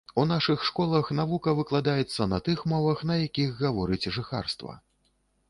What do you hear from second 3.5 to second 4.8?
гаворыць жыхарства.